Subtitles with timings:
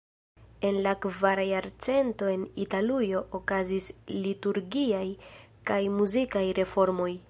[0.69, 3.91] En la kvara jarcento en Italujo okazis
[4.27, 5.07] liturgiaj
[5.71, 7.11] kaj muzikaj reformoj.